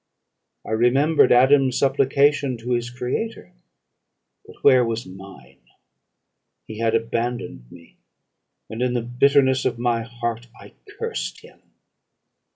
I 0.65 0.71
remembered 0.71 1.31
Adam's 1.31 1.77
supplication 1.77 2.57
to 2.57 2.71
his 2.71 2.89
Creator. 2.89 3.53
But 4.47 4.55
where 4.63 4.83
was 4.83 5.05
mine? 5.05 5.61
He 6.65 6.79
had 6.79 6.95
abandoned 6.95 7.71
me 7.71 7.97
and, 8.67 8.81
in 8.81 8.95
the 8.95 9.03
bitterness 9.03 9.63
of 9.63 9.77
my 9.77 10.01
heart, 10.01 10.47
I 10.59 10.73
cursed 10.97 11.41
him. 11.41 11.61